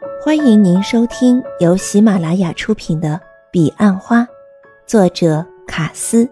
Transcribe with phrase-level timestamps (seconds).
[0.00, 3.14] 欢迎您收听由喜马拉雅出品的
[3.50, 4.20] 《彼岸花》，
[4.86, 6.30] 作者卡斯，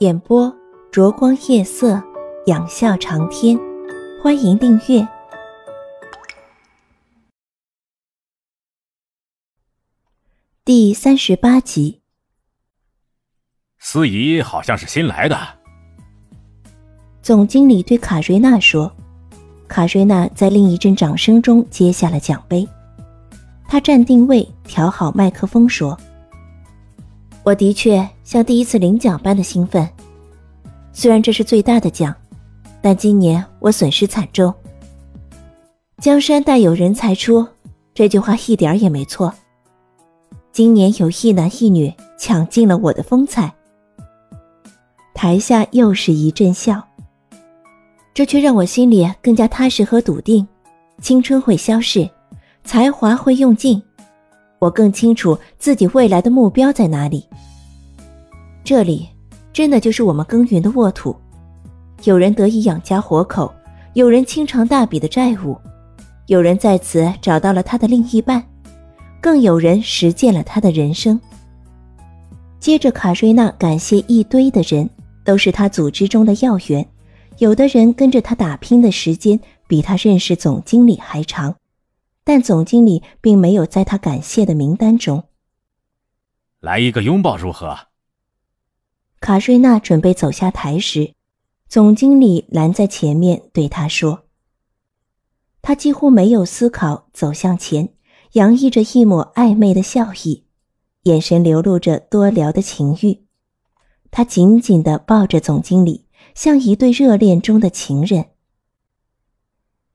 [0.00, 0.54] 演播
[0.90, 2.02] 灼光夜色，
[2.46, 3.58] 仰笑长天。
[4.22, 5.06] 欢迎订阅
[10.64, 12.02] 第三十八集。
[13.78, 15.38] 司仪好像是新来的，
[17.22, 18.94] 总经理对卡瑞娜说。
[19.66, 22.68] 卡瑞娜在另一阵掌声中接下了奖杯。
[23.72, 25.98] 他站定位，调好麦克风，说
[27.42, 29.88] ：“我的确像第一次领奖般的兴奋。
[30.92, 32.14] 虽然这是最大的奖，
[32.82, 34.52] 但今年我损失惨重。
[36.02, 37.48] 江山代有人才出，
[37.94, 39.32] 这句话一点也没错。
[40.52, 43.50] 今年有一男一女抢尽了我的风采。”
[45.16, 46.86] 台下又是一阵笑。
[48.12, 50.46] 这却让我心里更加踏实和笃定。
[51.00, 52.06] 青春会消逝。
[52.64, 53.82] 才华会用尽，
[54.58, 57.26] 我更清楚自己未来的目标在哪里。
[58.64, 59.08] 这里
[59.52, 61.14] 真的就是我们耕耘的沃土，
[62.04, 63.52] 有人得以养家活口，
[63.94, 65.58] 有人清偿大笔的债务，
[66.28, 68.42] 有人在此找到了他的另一半，
[69.20, 71.20] 更有人实践了他的人生。
[72.60, 74.88] 接着，卡瑞娜感谢一堆的人，
[75.24, 76.86] 都是他组织中的要员，
[77.38, 81.52] 有的人跟着他打拼的时间比他认识总经理还长。
[82.24, 85.24] 但总经理并没有在他感谢的名单中。
[86.60, 87.88] 来一个拥抱如何？
[89.20, 91.14] 卡瑞娜准备走下台时，
[91.68, 94.26] 总经理拦在前面对他说
[95.62, 97.94] ：“他几乎没有思考，走向前，
[98.32, 100.44] 洋溢着一抹暧昧的笑意，
[101.02, 103.26] 眼神流露着多聊的情欲。
[104.10, 108.30] 他紧紧的抱着总经理，像一对热恋中的情人。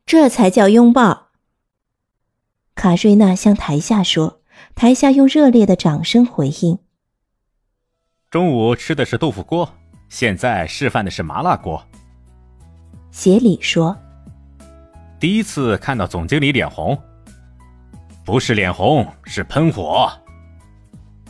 [0.06, 1.27] 这才叫拥抱。”
[2.78, 4.40] 卡瑞娜向台下说，
[4.76, 6.78] 台下用热烈的掌声回应。
[8.30, 9.68] 中午吃的是豆腐锅，
[10.10, 11.84] 现在示范的是麻辣锅。
[13.10, 13.98] 协理说
[15.20, 16.96] ：“第一次看到总经理脸红，
[18.24, 20.08] 不是脸红，是喷火。”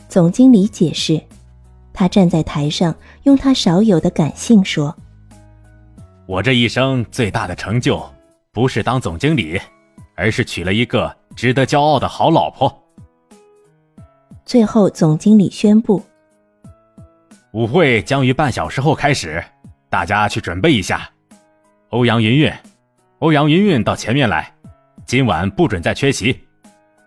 [0.06, 1.18] 总经理解释，
[1.94, 4.94] 他站在台上，用他少有的感性说
[6.28, 8.06] ：“我这一生最大的成就，
[8.52, 9.58] 不是当总经理，
[10.14, 12.82] 而是娶了一个。”值得骄傲的好老婆。
[14.44, 16.02] 最后，总经理宣布，
[17.52, 19.40] 舞会将于半小时后开始，
[19.88, 21.08] 大家去准备一下。
[21.90, 22.52] 欧阳云云，
[23.20, 24.52] 欧阳云云到前面来，
[25.06, 26.36] 今晚不准再缺席。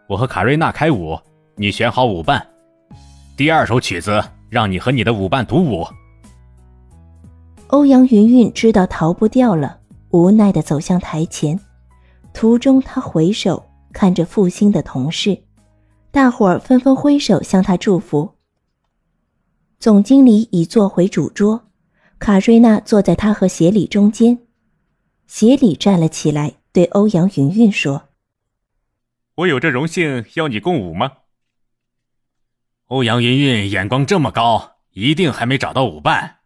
[0.07, 1.19] 我和卡瑞娜开舞，
[1.57, 2.41] 你选好舞伴。
[3.35, 5.85] 第二首曲子，让你和你的舞伴独舞。
[7.67, 9.77] 欧阳云云知道逃不掉了，
[10.11, 11.59] 无奈的走向台前，
[12.33, 13.61] 途中他回首。
[13.91, 15.43] 看着复兴的同事，
[16.11, 18.35] 大伙儿纷纷挥手向他祝福。
[19.79, 21.69] 总经理已坐回主桌，
[22.19, 24.39] 卡瑞娜坐在他和协理中间。
[25.27, 28.09] 协理站了起来，对欧阳云云说
[29.35, 31.11] ：“我有这荣幸邀你共舞吗？”
[32.87, 36.39] 欧阳云云眼光这么高，一定还没找到舞伴。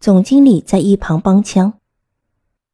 [0.00, 1.78] 总经理在一旁帮腔。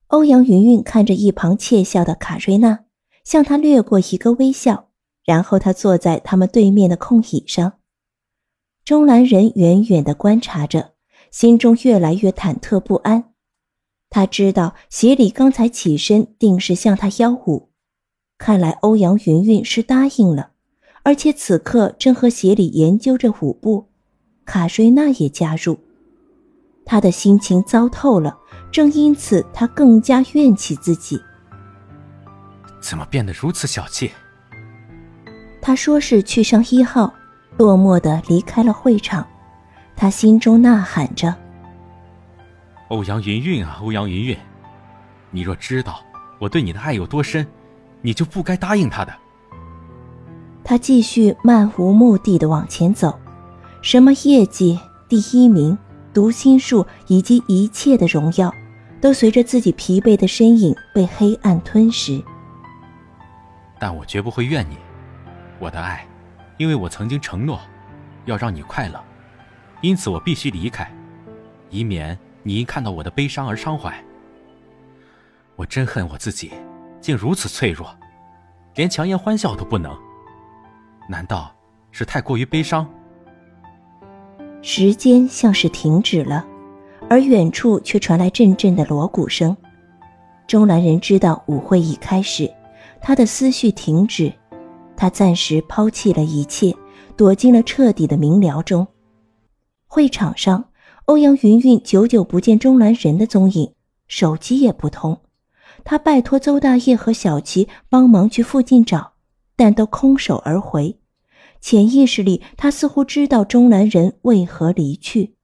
[0.07, 2.85] 欧阳云云看着一旁窃笑的卡瑞娜。
[3.29, 4.89] 向他掠过一个微笑，
[5.23, 7.75] 然后他坐在他们对面的空椅上。
[8.87, 10.93] 钟兰人远远地观察着，
[11.31, 13.35] 心中越来越忐忑不安。
[14.09, 17.69] 他知道协理刚才起身定是向他邀舞，
[18.39, 20.53] 看来欧阳云云是答应了，
[21.03, 23.91] 而且此刻正和协理研究着舞步。
[24.47, 25.77] 卡瑞娜也加入，
[26.87, 28.39] 他的心情糟透了，
[28.73, 31.21] 正因此他更加怨气自己。
[32.81, 34.11] 怎么变得如此小气？
[35.61, 37.13] 他说是去上一号，
[37.57, 39.27] 落寞的离开了会场。
[39.97, 41.35] 他心中呐喊着
[42.89, 44.39] ：“欧阳云云啊，欧阳云云，
[45.31, 46.01] 你若知道
[46.39, 47.47] 我对你的爱有多深，
[48.01, 49.13] 你就不该答应他的。”
[50.63, 53.19] 他继续漫无目的的往前走，
[53.83, 55.77] 什么业绩、第一名、
[56.15, 58.55] 读心术以及一切的荣耀，
[59.01, 62.23] 都随着自己疲惫的身影被黑暗吞噬。
[63.79, 64.77] 但我绝不会怨你，
[65.59, 66.07] 我的爱，
[66.57, 67.61] 因为我曾经承诺
[68.25, 69.03] 要让你快乐，
[69.81, 70.91] 因此我必须离开，
[71.71, 73.95] 以免你因看到我的悲伤而伤怀。
[75.55, 76.53] 我真恨我自己，
[77.01, 77.89] 竟如此脆弱，
[78.75, 79.97] 连强颜欢笑都不能。
[81.09, 81.55] 难道
[81.91, 82.89] 是太过于悲伤？
[84.61, 86.45] 时间像是停止了，
[87.09, 89.57] 而远处却传来阵阵的锣鼓声。
[90.49, 92.53] 钟兰人知道舞会已开始。
[93.01, 94.33] 他的思绪停止，
[94.97, 96.75] 他暂时抛弃了一切，
[97.17, 98.87] 躲进了彻底的明了中。
[99.87, 100.71] 会场上，
[101.07, 103.73] 欧阳云云久久不见钟兰人的踪影，
[104.07, 105.21] 手机也不通。
[105.85, 109.13] 他拜托邹大业和小琪帮忙去附近找，
[109.57, 110.99] 但都空手而回。
[111.61, 115.35] 潜意识里，他似乎知道钟兰人为何离去。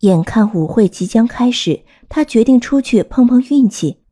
[0.00, 4.02] 眼看舞会即将开始，他决定出去碰碰运气。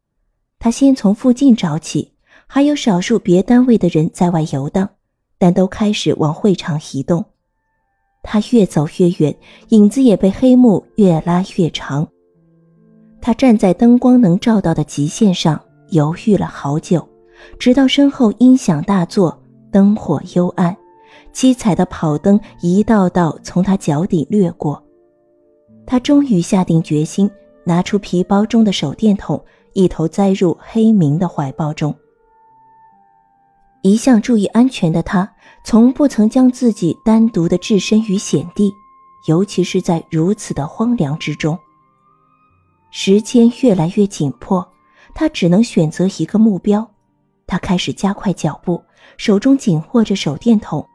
[0.59, 2.14] 他先从附近找起，
[2.55, 4.89] 还有少数别单位的人在外游荡，
[5.39, 7.25] 但都开始往会场移动。
[8.23, 9.37] 他越走越远，
[9.71, 12.07] 影子也被黑幕越拉越长。
[13.21, 17.05] 他站在灯光能照到的极限上，犹豫了好久，
[17.59, 19.37] 直到身后音响大作，
[19.73, 20.77] 灯火幽暗，
[21.33, 24.81] 七彩的跑灯一道道从他脚底掠过。
[25.85, 27.29] 他终于下定决心，
[27.65, 31.93] 拿出皮包中的手电筒，一头栽入黑明的怀抱中。
[33.85, 35.31] 一向注意安全的他，
[35.63, 38.73] 从不曾将自己单独的置身于险地，
[39.29, 41.59] 尤其是在如此的荒凉之中。
[42.91, 44.67] 时间越来越紧迫，
[45.15, 46.91] 他只能选择一个目标。
[47.47, 48.83] 他开始加快脚步，
[49.19, 50.89] 手中紧握着手电筒，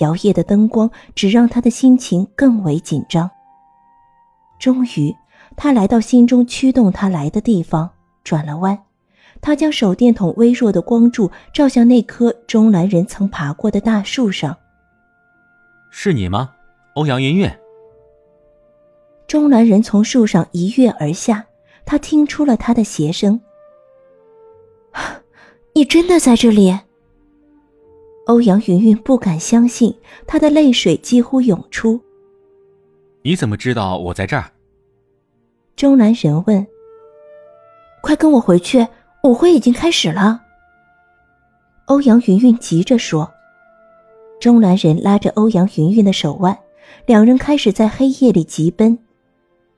[0.00, 3.30] 摇曳的灯光只让他的心情更为紧张。
[4.58, 5.16] 终于，
[5.56, 7.88] 他来到心中驱动他来的地方，
[8.22, 8.78] 转了弯。
[9.40, 14.56] 他将手电筒微弱的光柱照向那棵钟兰人曾爬过的大树上。
[15.90, 16.52] 是你吗，
[16.94, 17.50] 欧阳云云？
[19.26, 21.44] 钟兰人从树上一跃而下，
[21.84, 23.40] 他听出了他的鞋声。
[25.72, 26.76] 你真的在这里？
[28.26, 29.96] 欧阳云云不敢相信，
[30.26, 32.00] 她的泪水几乎涌出。
[33.22, 34.52] 你怎么知道我在这儿？
[35.74, 36.64] 钟兰人问。
[38.02, 38.86] 快跟我回去，
[39.22, 40.40] 舞会已经开始了。
[41.86, 43.30] 欧阳云云急着说。
[44.40, 46.58] 钟兰人拉着欧阳云云的手腕，
[47.04, 48.98] 两人开始在黑夜里疾奔。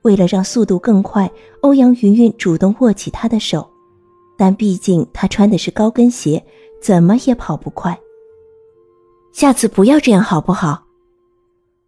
[0.03, 1.29] 为了让速度更快，
[1.63, 3.69] 欧阳云云主动握起他的手，
[4.39, 6.45] 但毕竟他穿的是高跟鞋，
[6.81, 7.99] 怎么也跑不快。
[9.33, 10.85] 下次不要这样，好不好？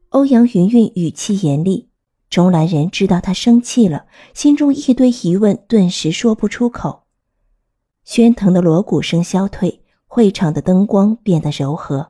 [0.09, 1.89] 欧阳云云语气严厉，
[2.29, 7.04] 钟兰人知道他生气了，心中一堆疑问顿时说不出口。
[8.07, 12.07] 喧腾的锣鼓声消退，会场的灯光变得柔和，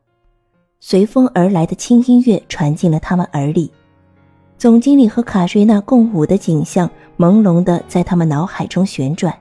[0.80, 3.72] 随风而来的轻音乐传进了他们耳里。
[4.58, 9.32] 总经理和卡瑞娜共舞的景象朦胧的在他们脑海中旋转。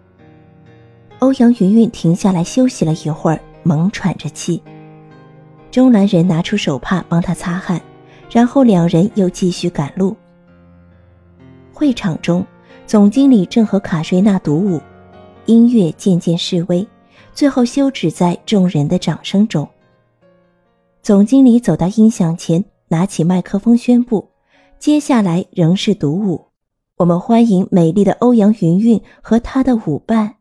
[1.19, 4.61] 欧阳云云停下来休息了一会儿，猛喘着气。
[5.71, 7.81] 钟兰人拿出手帕帮他擦汗。
[8.31, 10.15] 然后两人又继续赶路。
[11.71, 12.43] 会场中，
[12.87, 14.81] 总经理正和卡瑞娜独舞，
[15.45, 16.85] 音乐渐渐式微，
[17.33, 19.67] 最后休止在众人的掌声中。
[21.01, 24.29] 总经理走到音响前，拿起麦克风宣布
[24.79, 26.45] ：“接下来仍是独舞，
[26.97, 30.35] 我们欢迎美丽的欧阳云云和她的舞伴。”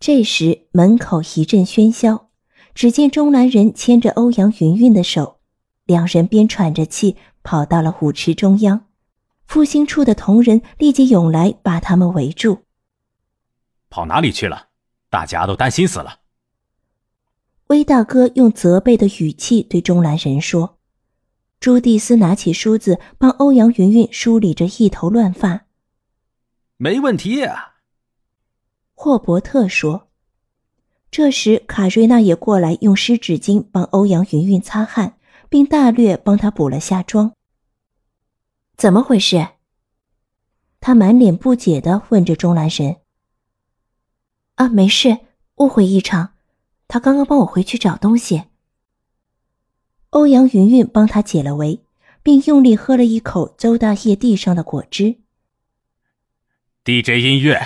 [0.00, 2.28] 这时，门口一阵喧嚣，
[2.74, 5.36] 只见钟兰人牵着欧阳云云的手。
[5.84, 8.86] 两人边喘着气跑到了舞池中央，
[9.46, 12.58] 复兴处的同仁立即涌来，把他们围住。
[13.90, 14.68] 跑哪里去了？
[15.10, 16.20] 大家都担心死了。
[17.68, 20.78] 威大哥用责备的语气对钟兰人说
[21.60, 25.66] ：“朱蒂斯拿起梳子帮欧阳云云梳理着一头乱发。”
[26.76, 27.46] 没问题。
[28.94, 30.08] 霍伯特说。
[31.10, 35.14] 这时卡瑞娜也过来，用湿纸巾帮欧阳云云擦汗。
[35.50, 37.32] 并大略帮他补了下妆。
[38.76, 39.48] 怎么回事？
[40.78, 42.98] 他满脸不解的问着钟兰神。
[44.58, 45.18] 啊，没事，
[45.58, 46.30] 误会一场。
[46.88, 48.42] 他刚刚帮我回去找东西。
[50.10, 51.80] 欧阳云云帮他解了围，
[52.24, 55.14] 并用力喝了一口邹大业地上的果汁。
[56.84, 57.56] DJ 音乐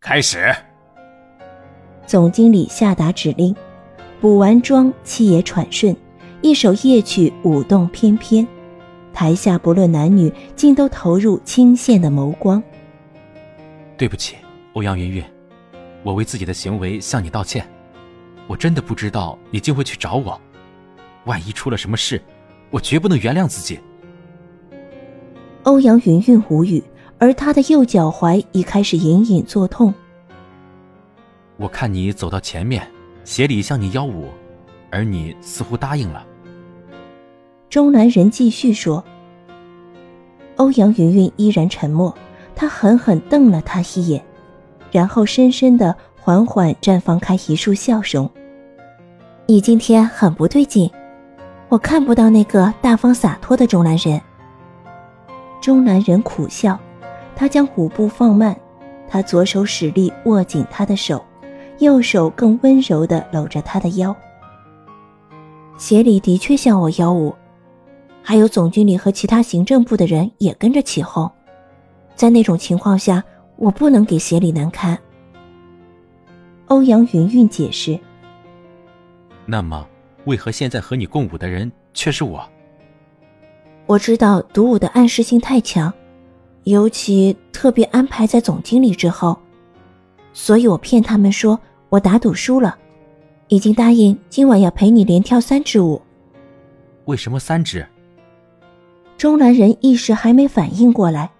[0.00, 0.54] 开始。
[2.06, 3.54] 总经理下达指令，
[4.18, 5.94] 补完妆，气也喘顺。
[6.40, 8.46] 一首夜曲舞动翩翩，
[9.12, 12.62] 台下不论男女，竟都投入倾羡的眸光。
[13.98, 14.36] 对不起，
[14.72, 15.22] 欧阳云云，
[16.02, 17.68] 我为自己的行为向你道歉。
[18.46, 20.40] 我真的不知道你竟会去找我，
[21.24, 22.22] 万一出了什么事，
[22.70, 23.78] 我绝不能原谅自己。
[25.64, 26.82] 欧阳云云无语，
[27.18, 29.92] 而他的右脚踝已开始隐隐作痛。
[31.56, 32.88] 我看你走到前面，
[33.24, 34.28] 协理向你邀舞。
[34.90, 36.26] 而你似乎答应了。
[37.68, 39.04] 钟南人继续说。
[40.56, 42.16] 欧阳云云依然沉默，
[42.56, 44.24] 他狠狠瞪了他一眼，
[44.90, 48.30] 然后深深的缓缓绽放开一束笑容。
[49.46, 50.90] 你今天很不对劲，
[51.68, 54.20] 我看不到那个大方洒脱的中南人。
[55.60, 56.78] 中南人苦笑，
[57.34, 58.56] 他将舞步放慢，
[59.08, 61.24] 他左手使力握紧她的手，
[61.78, 64.14] 右手更温柔地搂着她的腰。
[65.78, 67.34] 协理的确向我邀舞，
[68.22, 71.30] 还有总经理和其他行政部的人也跟着起哄。
[72.14, 73.22] 在那种情况下，
[73.58, 74.98] 我不能给协理难堪。
[76.68, 77.98] 欧阳云云解释。
[79.44, 79.86] 那么，
[80.24, 82.42] 为何现在和你共舞的人却是我？
[83.86, 85.92] 我知道独舞的暗示性太强，
[86.64, 89.38] 尤其特别安排在总经理之后，
[90.32, 92.78] 所以我骗他们说我打赌输了。
[93.48, 96.00] 已经答应今晚要陪你连跳三支舞。
[97.06, 97.86] 为什么三支？
[99.16, 101.30] 中南人一时还没反应过来，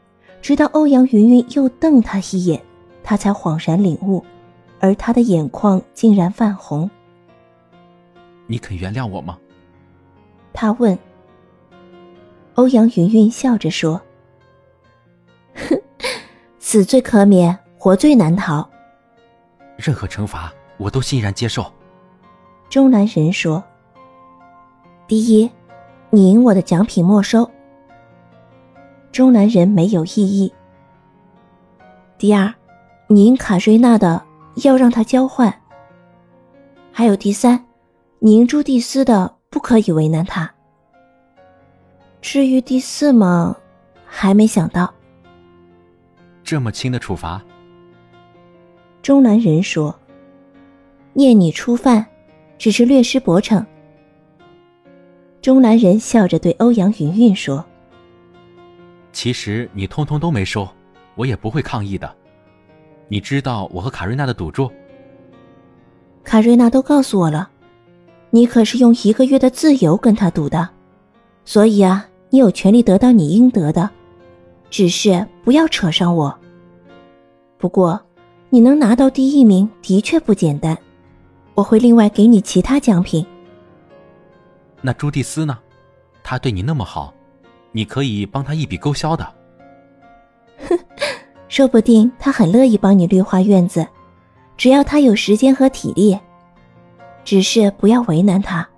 [0.40, 2.62] 直到欧阳云云又瞪他一眼，
[3.02, 4.25] 他才恍然领悟，
[4.80, 6.88] 而他的眼眶竟然泛红。
[8.47, 9.38] 你肯原谅我吗？
[10.52, 10.99] 他问。
[12.54, 14.00] 欧阳云云笑着说
[15.54, 15.80] ：“哼，
[16.59, 18.68] 死罪可免，活罪难逃。
[19.76, 21.73] 任何惩罚我都欣然接受。”
[22.68, 23.62] 钟南人说
[25.07, 25.49] ：“第一，
[26.11, 27.49] 你赢我的奖品没收。”
[29.18, 30.52] 钟南人没有异议。
[32.18, 32.54] 第二，
[33.08, 34.22] 你赢卡瑞娜的
[34.62, 35.52] 要让他交换。
[36.92, 37.66] 还有第三，
[38.20, 40.48] 你赢朱蒂斯的不可以为难他。
[42.22, 43.56] 至于第四嘛，
[44.06, 44.94] 还没想到。
[46.44, 47.42] 这么轻的处罚？
[49.02, 49.98] 中南人说
[51.12, 52.06] ：“念你初犯。”
[52.56, 53.66] 只是略施薄惩。
[55.42, 57.64] 中南人笑着对欧阳云云说
[59.18, 60.68] ：“其实你通通都没收，
[61.16, 62.08] 我也不会抗议的。
[63.08, 64.70] 你知道我和卡瑞娜的赌注？
[66.22, 67.50] 卡瑞娜都告诉我了，
[68.30, 70.68] 你可是用一个月的自由跟他赌的，
[71.44, 73.90] 所以啊，你有权利得到你应得的，
[74.70, 76.38] 只是不要扯上我。
[77.58, 78.00] 不过，
[78.50, 80.78] 你能拿到第一名的确不简单。”
[81.56, 83.26] 我会另外给你其他奖品。
[84.80, 85.58] 那朱蒂斯呢？
[86.22, 87.12] 他对你那么好，
[87.78, 89.25] 你可以帮他一笔勾销的。
[90.68, 90.76] 哼，
[91.47, 93.87] 说不定他很乐意帮你绿化院子，
[94.56, 96.18] 只要他有时间和体力。
[97.25, 98.68] 只是不要为难他。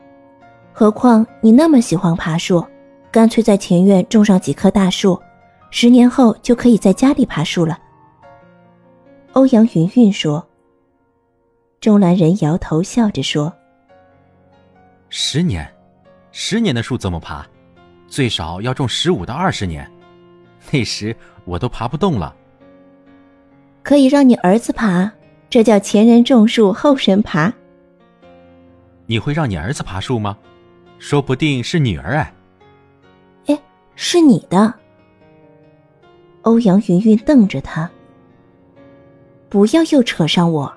[0.71, 2.63] 何况你那么喜欢爬树，
[3.11, 5.19] 干脆在前院种上几棵大树，
[5.71, 7.79] 十年后就可以在家里爬树了。
[9.33, 10.47] 欧阳云云说。
[11.81, 13.51] 钟兰人摇头笑着说
[15.09, 15.67] ：“十年，
[16.33, 17.47] 十年的树怎么爬？
[18.11, 19.91] 最少要种十五到二十年，
[20.71, 22.35] 那时我都爬不动了。
[23.83, 25.11] 可以让你儿子爬，
[25.49, 27.51] 这叫前人种树，后人爬。
[29.07, 30.37] 你会让你儿子爬树吗？
[30.99, 32.35] 说不定是女儿哎。
[33.47, 33.59] 哎，
[33.97, 34.75] 是你的。”
[36.43, 37.91] 欧阳云云瞪着他
[39.49, 40.71] ：“不要又扯上我。”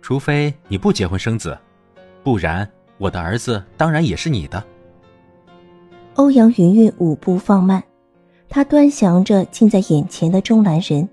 [0.00, 1.58] 除非你不结婚生子，
[2.22, 4.62] 不然我的儿子当然也是你的。
[6.16, 7.82] 欧阳云云舞步放慢，
[8.48, 11.06] 她端详着近在眼前的钟南人，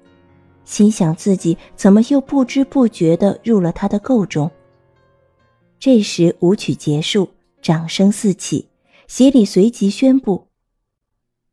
[0.64, 4.50] 心想自己怎么又不知不觉的入了他的构中。
[5.78, 7.30] 这时舞曲结束，
[7.62, 8.70] 掌声四起，
[9.08, 10.48] 协理随即宣布：“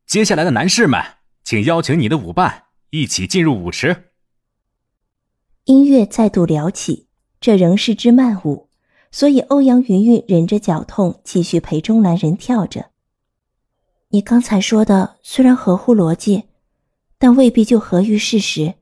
[0.07, 1.01] 接下来的男士们，
[1.43, 4.11] 请邀请你的舞伴一起进入舞池。”
[5.65, 7.07] 音乐再度撩起。
[7.41, 8.69] 这仍是支慢舞，
[9.11, 12.90] 所以欧阳云云忍着脚痛，继续陪钟南人跳着。
[14.11, 16.43] 你刚才说的虽然合乎逻辑，
[17.17, 18.75] 但未必就合于事实。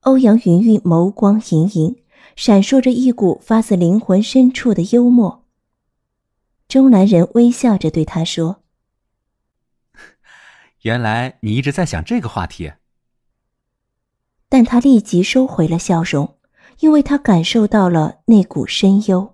[0.00, 2.02] 欧阳云云眸光盈盈，
[2.36, 5.44] 闪烁着一股发自灵魂深处的幽默。
[6.68, 8.62] 中南人微笑着对他说
[10.82, 12.72] ：“原来你一直在想这个话题。”
[14.48, 16.36] 但他立即收回了笑容。
[16.80, 19.33] 因为他感受到了那股深幽。